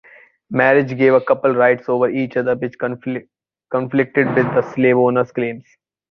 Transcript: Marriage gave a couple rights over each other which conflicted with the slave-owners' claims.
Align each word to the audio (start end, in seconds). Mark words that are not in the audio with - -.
Marriage 0.49 0.97
gave 0.97 1.13
a 1.13 1.21
couple 1.21 1.53
rights 1.53 1.87
over 1.87 2.09
each 2.09 2.35
other 2.35 2.55
which 2.55 2.75
conflicted 2.79 3.27
with 4.33 4.47
the 4.55 4.73
slave-owners' 4.73 5.31
claims. 5.31 5.63